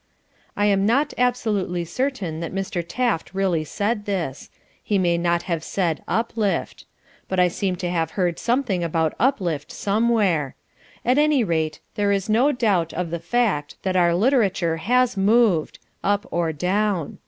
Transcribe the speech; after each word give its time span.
I 0.57 0.65
am 0.65 0.83
not 0.87 1.13
absolutely 1.15 1.85
certain 1.85 2.39
that 2.39 2.55
Mr. 2.55 2.83
Taft 2.87 3.35
really 3.35 3.63
said 3.63 4.05
this. 4.05 4.49
He 4.81 4.97
may 4.97 5.15
not 5.15 5.43
have 5.43 5.63
said 5.63 6.01
"uplift." 6.07 6.85
But 7.29 7.39
I 7.39 7.47
seem 7.49 7.75
to 7.75 7.89
have 7.91 8.09
heard 8.17 8.39
something 8.39 8.83
about 8.83 9.13
uplift, 9.19 9.71
somewhere. 9.71 10.55
At 11.05 11.19
any 11.19 11.43
rate, 11.43 11.81
there 11.93 12.11
is 12.11 12.29
no 12.29 12.51
doubt 12.51 12.93
of 12.93 13.11
the 13.11 13.19
fact 13.19 13.75
that 13.83 13.95
our 13.95 14.15
literature 14.15 14.77
has 14.77 15.17
moved 15.17 15.77
up 16.03 16.25
or 16.31 16.51
down. 16.51 17.19